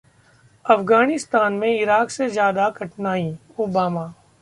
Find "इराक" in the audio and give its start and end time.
1.81-2.09